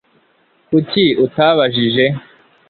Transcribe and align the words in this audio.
kuki 0.67 1.05
utabajije 1.25 2.05